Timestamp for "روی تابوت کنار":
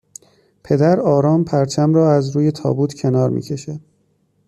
2.35-3.29